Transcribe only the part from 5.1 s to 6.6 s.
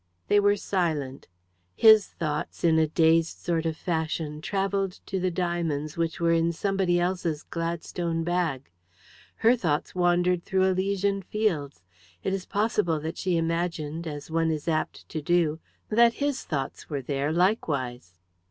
the diamonds which were in